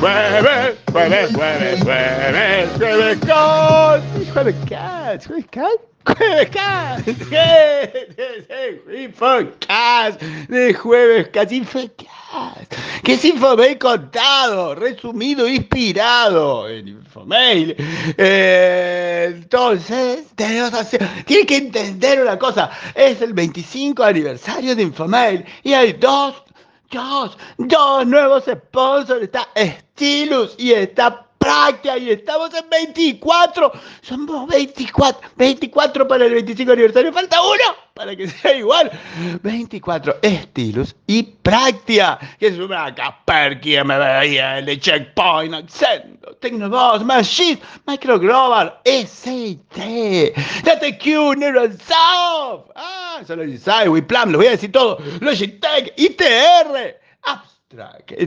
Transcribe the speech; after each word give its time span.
jueves, 0.00 0.78
jueves, 0.92 1.32
jueves, 1.34 1.82
jueves, 1.82 2.70
jueves, 2.78 3.18
con 3.20 4.26
jueves 4.32 4.56
jueves. 4.64 5.28
Jueves 6.04 6.48
Cast, 6.50 7.08
Infocast, 8.94 10.22
de 10.48 10.72
Jueves 10.72 11.28
Cast, 11.28 11.52
Infocast, 11.52 12.74
que 13.02 13.14
es 13.14 13.24
Infomail 13.24 13.78
contado, 13.78 14.74
resumido, 14.74 15.46
inspirado 15.46 16.68
en 16.68 16.88
Infomail. 16.88 17.76
Eh, 18.16 19.32
entonces, 19.34 20.24
tenemos 20.34 20.72
que 21.26 21.56
entender 21.56 22.22
una 22.22 22.38
cosa, 22.38 22.70
es 22.94 23.20
el 23.20 23.34
25 23.34 24.02
aniversario 24.02 24.74
de 24.74 24.84
Infomail 24.84 25.44
y 25.62 25.74
hay 25.74 25.92
dos 25.92 26.42
dos, 26.90 27.36
dos 27.58 28.06
nuevos 28.06 28.44
sponsors. 28.44 29.22
Está 29.22 29.48
Stilus 29.56 30.54
y 30.58 30.72
está 30.72 31.27
Práctica 31.48 31.96
y 31.96 32.10
estamos 32.10 32.52
en 32.52 32.68
24. 32.68 33.72
Somos 34.02 34.46
24. 34.48 35.30
24 35.34 36.06
para 36.06 36.26
el 36.26 36.34
25 36.34 36.72
aniversario. 36.72 37.10
Falta 37.10 37.40
uno 37.40 37.74
para 37.94 38.14
que 38.14 38.28
sea 38.28 38.54
igual. 38.54 38.90
24 39.42 40.16
Stilus 40.22 40.94
y 41.06 41.22
Práctica. 41.22 42.18
Que 42.38 42.48
es 42.48 42.58
una 42.58 42.94
Kaspersky, 42.94 43.78
MBI, 43.82 44.62
de 44.66 44.78
Checkpoint, 44.78 45.54
Accendo, 45.54 46.36
Tecnoboss, 46.36 47.02
Machine, 47.02 47.58
Micro 47.86 48.18
Global, 48.18 48.80
ST, 48.84 50.34
DTQ, 50.64 51.34
NeuroSoft. 51.38 52.72
Ah, 52.76 53.22
solo 53.26 53.44
lo 53.44 53.92
WePlan, 53.92 54.32
lo 54.32 54.38
voy 54.38 54.48
a 54.48 54.50
decir 54.50 54.70
todo. 54.70 54.98
Logitech, 55.20 55.94
ITR. 55.96 56.94
Apps 57.22 57.57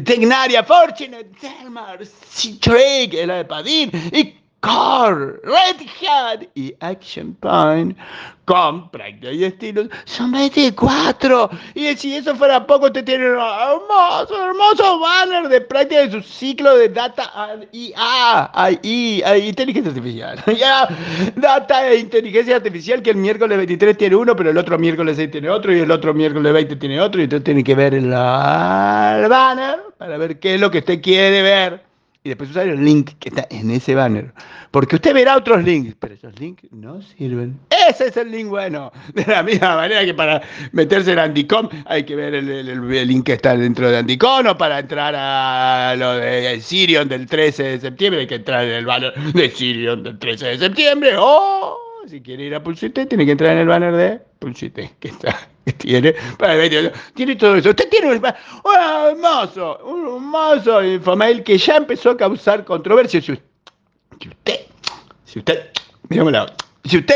Tecnaria, 0.04 0.64
Fortune, 0.64 1.24
Thermar, 1.40 2.06
Citrix, 2.06 3.16
el 3.16 3.30
de 3.30 3.46
Padin 3.46 3.90
y 4.14 4.36
Core, 4.62 5.40
Red 5.44 5.88
Hat 6.02 6.44
y 6.54 6.76
Action 6.82 7.34
Point 7.34 7.98
con 8.46 8.92
práctica 8.92 9.32
y 9.32 9.44
estilos 9.44 9.88
son 10.06 10.32
24. 10.32 11.50
Y 11.74 11.96
si 11.96 12.16
eso 12.16 12.36
fuera 12.36 12.68
poco, 12.68 12.86
usted 12.86 13.04
tiene 13.04 13.26
un 13.26 13.40
hermoso, 13.40 14.46
hermoso 14.46 15.00
banner 15.00 15.48
de 15.48 15.62
práctica 15.62 16.02
de 16.02 16.12
su 16.12 16.22
ciclo 16.22 16.78
de 16.78 16.90
data 16.90 17.58
IA, 17.72 18.52
IA, 18.84 19.38
inteligencia 19.38 19.90
artificial. 19.90 20.44
ya, 20.60 20.88
data 21.36 21.88
e 21.88 21.98
inteligencia 21.98 22.58
artificial 22.58 23.02
que 23.02 23.12
el 23.12 23.18
miércoles 23.18 23.58
23 23.58 23.98
tiene 23.98 24.16
uno, 24.16 24.36
pero 24.36 24.52
el 24.52 24.58
otro 24.58 24.78
miércoles 24.78 25.18
6 25.18 25.32
tiene 25.32 25.50
otro 25.50 25.76
y 25.76 25.80
el 25.80 25.90
otro 25.90 26.14
miércoles 26.14 26.54
20 26.54 26.76
tiene 26.76 27.02
otro. 27.02 27.20
Y 27.20 27.24
usted 27.24 27.42
tiene 27.42 27.64
que 27.64 27.74
ver 27.74 27.96
el 27.96 28.10
banner 28.12 29.80
para 29.98 30.18
ver 30.18 30.40
qué 30.40 30.56
es 30.56 30.62
lo 30.62 30.70
que 30.70 30.80
usted 30.80 31.02
quiere 31.02 31.42
ver 31.42 31.91
y 32.24 32.30
después 32.30 32.52
usar 32.52 32.68
el 32.68 32.84
link 32.84 33.12
que 33.20 33.30
está 33.30 33.48
en 33.50 33.72
ese 33.72 33.96
banner. 33.96 34.32
Porque 34.70 34.96
usted 34.96 35.14
verá 35.14 35.36
otros 35.38 35.64
links, 35.64 35.96
pero 36.00 36.14
esos 36.14 36.40
links 36.40 36.64
no 36.72 37.02
sirven. 37.02 37.60
Ese 37.90 38.08
es 38.08 38.18
el 38.18 38.32
link 38.32 38.48
bueno. 38.48 38.92
De 39.14 39.26
la 39.26 39.42
misma 39.42 39.76
manera 39.76 40.06
que 40.06 40.14
para 40.14 40.42
meterse 40.72 41.14
en 41.14 41.20
Anticom 41.20 41.68
hay 41.86 42.04
que 42.04 42.16
ver 42.16 42.36
el, 42.36 43.08
link 43.08 43.26
que 43.26 43.34
está 43.34 43.58
dentro 43.58 43.90
de 43.90 43.98
Anticom 43.98 44.46
o 44.48 44.58
para 44.58 44.80
entrar 44.80 45.16
a 45.18 45.96
lo 45.98 46.14
de 46.14 46.62
Sirion 46.62 47.10
del 47.10 47.26
13 47.26 47.64
de 47.64 47.80
septiembre 47.80 48.22
hay 48.22 48.28
que 48.28 48.36
entrar 48.36 48.66
en 48.66 48.72
el 48.72 48.86
banner 48.86 49.14
de 49.34 49.50
Sirion 49.50 50.04
del 50.04 50.20
13 50.20 50.46
de 50.46 50.58
septiembre. 50.60 51.16
O 51.18 51.81
si 52.08 52.22
quiere 52.22 52.44
ir 52.44 52.56
a 52.56 52.64
Pulsite 52.64 53.06
tiene 53.06 53.26
que 53.26 53.32
entrar 53.32 53.54
en 53.54 53.60
el 53.60 53.68
banner 53.68 53.96
de 53.96 54.20
Pulsite, 54.40 54.96
que 55.00 55.10
está 55.10 55.48
tiene, 55.78 56.16
tiene 57.14 57.36
todo 57.36 57.56
eso. 57.56 57.70
Usted 57.70 57.90
tiene 57.90 58.08
un, 58.08 58.24
hermoso, 58.24 59.80
un 59.86 60.08
hermoso 60.08 60.84
infomail 60.84 61.44
que 61.44 61.58
ya 61.58 61.78
empezó 61.78 62.12
a 62.12 62.18
causar 62.18 62.66
controversia. 62.66 63.22
Si 63.22 63.32
usted, 63.32 64.62
si 65.26 65.40
usted, 65.40 65.70
si 66.10 66.20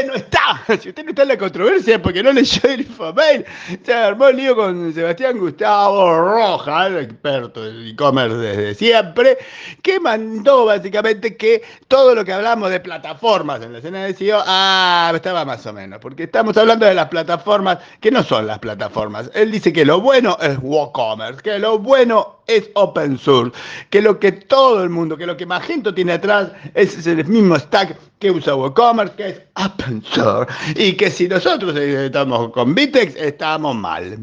no 0.07 0.13
está, 0.13 0.63
si 0.79 0.89
usted 0.89 1.03
no 1.03 1.09
está 1.09 1.23
en 1.23 1.27
la 1.29 1.37
controversia 1.37 2.01
porque 2.01 2.21
no 2.21 2.31
leyó 2.31 2.61
el 2.69 2.81
infomail, 2.81 3.45
se 3.83 3.93
armó 3.93 4.27
el 4.27 4.37
lío 4.37 4.55
con 4.55 4.93
Sebastián 4.93 5.37
Gustavo 5.39 6.17
Roja, 6.19 6.87
el 6.87 6.97
experto 6.97 7.63
del 7.63 7.91
e-commerce 7.91 8.37
desde 8.37 8.75
siempre, 8.75 9.37
que 9.81 9.99
mandó 9.99 10.65
básicamente 10.65 11.35
que 11.35 11.63
todo 11.87 12.13
lo 12.15 12.23
que 12.23 12.33
hablamos 12.33 12.69
de 12.69 12.79
plataformas 12.79 13.61
en 13.61 13.73
la 13.73 13.79
escena 13.79 14.05
de 14.05 14.13
SEO, 14.13 14.43
ah, 14.45 15.11
estaba 15.15 15.45
más 15.45 15.65
o 15.65 15.73
menos, 15.73 15.99
porque 15.99 16.23
estamos 16.23 16.55
hablando 16.57 16.85
de 16.85 16.93
las 16.93 17.07
plataformas 17.09 17.79
que 17.99 18.11
no 18.11 18.23
son 18.23 18.47
las 18.47 18.59
plataformas. 18.59 19.31
Él 19.33 19.51
dice 19.51 19.73
que 19.73 19.85
lo 19.85 19.99
bueno 20.01 20.37
es 20.41 20.57
WooCommerce, 20.61 21.41
que 21.41 21.59
lo 21.59 21.79
bueno 21.79 22.34
es 22.47 22.69
open 22.73 23.17
source, 23.17 23.51
que 23.89 24.01
lo 24.01 24.19
que 24.19 24.31
todo 24.31 24.83
el 24.83 24.89
mundo, 24.89 25.17
que 25.17 25.25
lo 25.25 25.37
que 25.37 25.45
Magento 25.45 25.93
tiene 25.93 26.13
atrás 26.13 26.51
es 26.73 27.05
el 27.07 27.25
mismo 27.25 27.57
stack 27.57 27.97
que 28.19 28.31
usa 28.31 28.55
WooCommerce, 28.55 29.15
que 29.15 29.27
es 29.29 29.41
open 29.55 30.01
source, 30.03 30.53
y 30.75 30.93
que 30.93 31.11
si 31.11 31.27
nosotros 31.27 31.75
estamos 31.75 32.51
con 32.51 32.73
Vitex, 32.73 33.15
estamos 33.17 33.75
mal. 33.75 34.17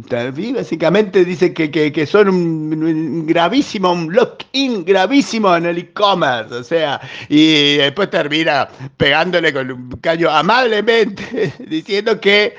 básicamente 0.55 1.25
dice 1.25 1.53
que, 1.53 1.71
que, 1.71 2.07
son 2.07 2.29
un, 2.29 3.27
gravísimo, 3.27 3.93
un 3.93 4.13
lock-in 4.13 4.85
gravísimo 4.85 5.55
en 5.57 5.67
el 5.67 5.79
e-commerce, 5.79 6.55
o 6.55 6.65
sea, 6.65 7.01
y 7.29 7.77
después 7.77 8.11
termina 8.11 8.69
pegándole 8.97 9.53
con 9.53 9.71
un 9.71 9.91
caño 10.01 10.31
amablemente, 10.31 11.53
diciendo 11.69 12.21
que 12.21 12.55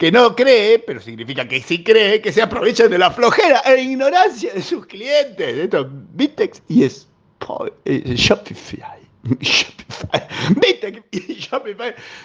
que 0.00 0.10
no 0.10 0.34
cree, 0.34 0.78
pero 0.78 0.98
significa 0.98 1.46
que 1.46 1.60
sí 1.60 1.84
cree, 1.84 2.22
que 2.22 2.32
se 2.32 2.40
aprovechan 2.40 2.90
de 2.90 2.96
la 2.96 3.10
flojera 3.10 3.60
e 3.66 3.82
ignorancia 3.82 4.54
de 4.54 4.62
sus 4.62 4.86
clientes. 4.86 5.58
Esto 5.58 5.90
Vitex 6.14 6.62
y 6.68 6.84
eh, 6.84 8.14
Shopify. 8.16 8.98
Shopify. 9.40 10.26
¿Viste 10.56 11.02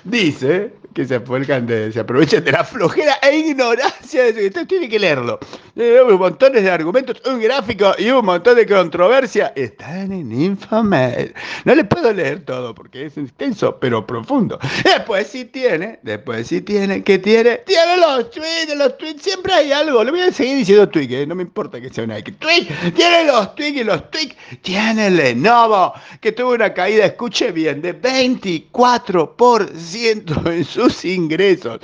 Dice 0.03 0.73
que 0.93 1.05
se 1.05 1.19
de, 1.19 1.91
se 1.91 1.99
aprovechan 1.99 2.43
de 2.43 2.51
la 2.51 2.63
flojera 2.63 3.15
e 3.21 3.37
ignorancia 3.37 4.23
de 4.23 4.29
eso. 4.29 4.39
Usted 4.39 4.67
tiene 4.67 4.87
que 4.87 4.99
leerlo. 4.99 5.39
Un 5.75 6.17
montón 6.17 6.53
de 6.53 6.69
argumentos, 6.71 7.21
un 7.25 7.41
gráfico 7.41 7.91
y 7.97 8.09
un 8.09 8.25
montón 8.25 8.55
de 8.55 8.65
controversia 8.65 9.51
están 9.55 10.11
en 10.13 10.31
Infomail. 10.31 11.33
No 11.65 11.75
le 11.75 11.83
puedo 11.83 12.13
leer 12.13 12.45
todo 12.45 12.73
porque 12.73 13.07
es 13.07 13.17
extenso, 13.17 13.77
pero 13.77 14.05
profundo. 14.05 14.57
Después 14.85 15.27
sí 15.27 15.45
tiene, 15.45 15.99
después 16.01 16.47
sí 16.47 16.61
tiene, 16.61 17.03
¿qué 17.03 17.19
tiene? 17.19 17.57
Tiene 17.65 17.97
los 17.97 18.31
tweets, 18.31 18.75
los 18.77 18.97
tweets, 18.97 19.21
siempre 19.21 19.53
hay 19.53 19.73
algo. 19.73 20.01
Le 20.03 20.11
voy 20.11 20.21
a 20.21 20.31
seguir 20.31 20.57
diciendo 20.57 20.87
tweet, 20.87 21.09
¿eh? 21.11 21.27
no 21.27 21.35
me 21.35 21.43
importa 21.43 21.81
que 21.81 21.89
sea 21.89 22.05
una 22.05 22.21
tweet. 22.23 22.67
Tiene 22.95 23.25
los 23.25 23.53
tweets 23.55 23.77
y 23.77 23.83
los 23.83 24.09
tweets. 24.11 24.35
Tiene 24.61 25.09
Lenovo, 25.09 25.93
que 26.21 26.31
tuvo 26.31 26.53
una 26.53 26.73
caída, 26.73 27.05
escuche 27.05 27.51
bien, 27.51 27.81
de 27.81 27.99
24% 27.99 29.14
en 29.15 30.65
sus 30.65 31.05
ingresos. 31.05 31.79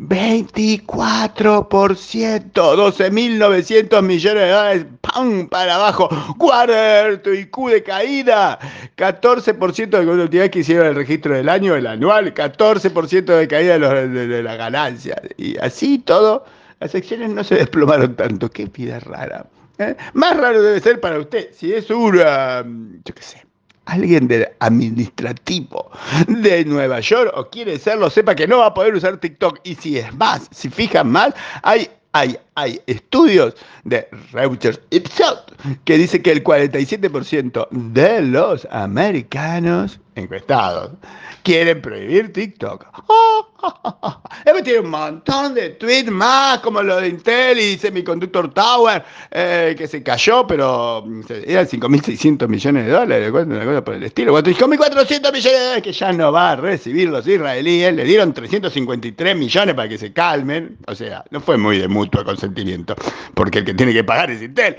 24%, 0.00 2.54
12.900 2.54 4.02
millones 4.02 4.42
de 4.42 4.48
dólares, 4.48 4.86
¡pam! 5.02 5.46
para 5.48 5.74
abajo, 5.74 6.08
cuarto 6.38 7.34
y 7.34 7.44
Q 7.46 7.68
de 7.68 7.82
caída, 7.82 8.58
14% 8.96 9.90
de 9.90 10.06
utilidad 10.06 10.48
que 10.48 10.60
hicieron 10.60 10.86
el 10.86 10.94
registro 10.94 11.34
del 11.34 11.50
año, 11.50 11.76
el 11.76 11.86
anual, 11.86 12.32
14% 12.32 13.24
de 13.24 13.46
caída 13.46 13.78
de, 13.78 14.42
la 14.42 14.56
ganancia. 14.56 15.20
Y 15.36 15.58
así 15.58 15.98
todo, 15.98 16.46
las 16.80 16.94
acciones 16.94 17.28
no 17.28 17.44
se 17.44 17.56
desplomaron 17.56 18.16
tanto, 18.16 18.50
qué 18.50 18.64
vida 18.66 19.00
rara. 19.00 19.44
¿eh? 19.78 19.96
Más 20.14 20.34
raro 20.34 20.62
debe 20.62 20.80
ser 20.80 20.98
para 21.00 21.18
usted, 21.18 21.50
si 21.52 21.74
es 21.74 21.90
una, 21.90 22.64
yo 22.64 23.14
qué 23.14 23.22
sé, 23.22 23.44
alguien 23.90 24.28
del 24.28 24.48
administrativo 24.60 25.90
de 26.28 26.64
Nueva 26.64 27.00
York 27.00 27.32
o 27.34 27.48
quiere 27.50 27.78
serlo, 27.78 28.08
sepa 28.08 28.34
que 28.34 28.46
no 28.46 28.58
va 28.58 28.66
a 28.66 28.74
poder 28.74 28.94
usar 28.94 29.18
TikTok. 29.18 29.60
Y 29.64 29.74
si 29.74 29.98
es 29.98 30.14
más, 30.14 30.48
si 30.52 30.70
fijan 30.70 31.10
más, 31.10 31.34
hay, 31.62 31.88
hay, 32.12 32.38
hay 32.54 32.80
estudios 32.86 33.54
de 33.84 34.08
Reuters 34.32 34.80
Ipsos 34.90 35.44
que 35.84 35.98
dice 35.98 36.22
que 36.22 36.32
el 36.32 36.44
47% 36.44 37.68
de 37.70 38.22
los 38.22 38.66
americanos 38.70 40.00
encuestados 40.20 40.92
quieren 41.42 41.80
prohibir 41.80 42.32
TikTok. 42.32 42.86
Después 44.44 44.64
tiene 44.64 44.80
un 44.80 44.90
montón 44.90 45.54
de 45.54 45.70
tweets 45.70 46.10
más, 46.10 46.60
como 46.60 46.82
lo 46.82 46.96
de 46.96 47.08
Intel 47.08 47.58
y 47.58 47.78
Semiconductor 47.78 48.52
Tower, 48.52 49.02
eh, 49.30 49.74
que 49.76 49.86
se 49.86 50.02
cayó, 50.02 50.46
pero 50.46 51.02
mm, 51.06 51.22
eran 51.46 51.66
5.600 51.66 52.48
millones 52.48 52.86
de 52.86 52.92
dólares, 52.92 53.32
una 53.32 53.64
cosa 53.64 53.84
por 53.84 53.94
el 53.94 54.02
estilo. 54.02 54.36
5.400 54.38 55.32
millones 55.32 55.42
de 55.42 55.58
dólares 55.58 55.82
que 55.82 55.92
ya 55.92 56.12
no 56.12 56.32
va 56.32 56.52
a 56.52 56.56
recibir 56.56 57.08
los 57.08 57.26
israelíes. 57.26 57.94
Le 57.94 58.04
dieron 58.04 58.32
353 58.32 59.36
millones 59.36 59.74
para 59.74 59.88
que 59.88 59.98
se 59.98 60.12
calmen. 60.12 60.78
O 60.86 60.94
sea, 60.94 61.24
no 61.30 61.40
fue 61.40 61.56
muy 61.56 61.78
de 61.78 61.88
mutuo 61.88 62.24
consentimiento, 62.24 62.94
porque 63.34 63.58
el 63.60 63.64
que 63.64 63.74
tiene 63.74 63.92
que 63.92 64.04
pagar 64.04 64.30
es 64.30 64.42
Intel. 64.42 64.76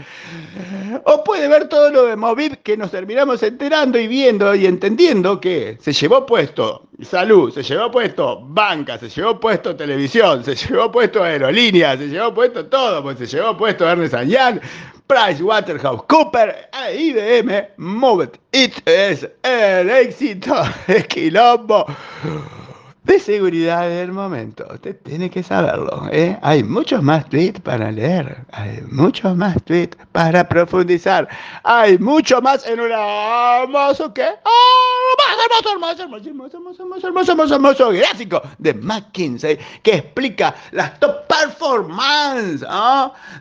O 1.05 1.23
puede 1.23 1.47
ver 1.47 1.67
todo 1.69 1.89
lo 1.91 2.05
de 2.05 2.15
Movib 2.15 2.61
que 2.63 2.77
nos 2.77 2.91
terminamos 2.91 3.43
enterando 3.43 3.99
y 3.99 4.07
viendo 4.07 4.53
y 4.55 4.65
entendiendo 4.65 5.30
que 5.39 5.77
se 5.79 5.93
llevó 5.93 6.25
puesto 6.25 6.87
salud, 7.01 7.53
se 7.53 7.63
llevó 7.63 7.91
puesto 7.91 8.41
banca, 8.41 8.97
se 8.97 9.09
llevó 9.09 9.39
puesto 9.39 9.75
televisión, 9.75 10.43
se 10.43 10.55
llevó 10.55 10.91
puesto 10.91 11.23
aerolínea, 11.23 11.97
se 11.97 12.07
llevó 12.07 12.33
puesto 12.33 12.65
todo, 12.65 13.01
pues 13.03 13.17
se 13.19 13.27
llevó 13.27 13.55
puesto 13.55 13.87
Ernest 13.87 14.15
Young, 14.25 14.59
Price 15.07 15.43
Waterhouse 15.43 16.03
Cooper 16.07 16.69
e 16.71 16.95
IBM 16.97 17.67
Move 17.77 18.31
It 18.51 18.81
es 18.87 19.27
el 19.43 19.89
éxito 19.89 20.55
de 20.87 21.05
Quilombo 21.05 21.85
de 23.03 23.19
seguridad 23.19 23.89
del 23.89 24.11
momento. 24.11 24.67
Usted 24.71 24.95
tiene 25.03 25.29
que 25.29 25.41
saberlo. 25.41 26.07
¿eh? 26.11 26.37
Hay 26.41 26.63
muchos 26.63 27.01
más 27.01 27.27
tweets 27.29 27.59
para 27.59 27.91
leer. 27.91 28.45
Hay 28.51 28.81
muchos 28.89 29.35
más 29.35 29.61
tweets 29.63 29.97
para 30.11 30.47
profundizar. 30.47 31.27
Hay 31.63 31.97
mucho 31.97 32.41
más 32.41 32.65
en 32.65 32.79
un 32.79 32.91
hermoso 32.91 34.13
que. 34.13 34.21
hermoso, 34.21 35.71
hermoso, 35.71 36.03
hermoso, 36.03 36.29
hermoso, 36.29 36.57
hermoso, 36.57 37.07
hermoso, 37.07 37.31
hermoso, 37.31 37.55
hermoso 37.55 37.89
gráfico 37.91 38.41
de 38.59 38.73
McKinsey 38.75 39.57
que 39.81 39.95
explica 39.95 40.53
las 40.71 40.99
top 40.99 41.27
performance 41.27 42.63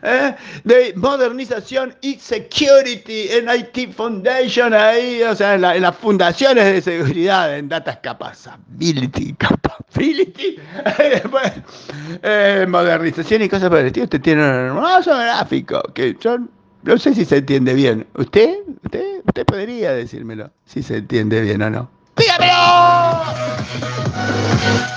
¿Eh? 0.03 0.35
de 0.63 0.93
modernización 0.95 1.95
y 2.01 2.15
security 2.15 3.29
en 3.29 3.47
IT 3.49 3.93
Foundation, 3.93 4.73
ahí, 4.73 5.21
o 5.23 5.35
sea, 5.35 5.55
en, 5.55 5.61
las 5.61 5.95
fundaciones 5.97 6.65
de 6.65 6.81
seguridad, 6.81 7.55
en 7.57 7.69
Data 7.69 7.99
Capability 7.99 9.35
eh, 12.23 12.65
modernización 12.67 13.43
y 13.43 13.49
cosas 13.49 13.69
por 13.69 13.79
el 13.79 13.87
estilo. 13.87 14.05
Usted 14.05 14.21
tiene 14.21 14.43
un 14.43 14.49
hermoso 14.49 15.17
gráfico 15.17 15.81
que 15.93 16.15
yo 16.19 16.37
no 16.83 16.97
sé 16.97 17.13
si 17.13 17.25
se 17.25 17.37
entiende 17.37 17.73
bien. 17.73 18.07
¿Usted? 18.15 18.55
¿Usted? 18.83 19.21
Usted 19.25 19.45
podría 19.45 19.93
decírmelo 19.93 20.49
si 20.65 20.81
se 20.81 20.97
entiende 20.97 21.41
bien 21.41 21.61
o 21.61 21.69
no. 21.69 21.89
¡Dígamelo! 22.17 23.21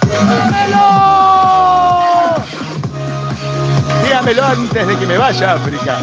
¡Dígamelo! 0.03 0.85
Dígamelo 4.05 4.45
antes 4.45 4.87
de 4.87 4.99
que 4.99 5.07
me 5.07 5.19
vaya 5.19 5.53
a 5.53 5.55
África. 5.55 5.99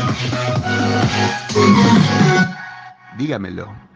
Dígamelo. 3.18 3.91